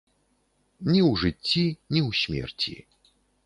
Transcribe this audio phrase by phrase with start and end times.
[0.91, 2.77] Ні ў жыцці, ні ў смерці.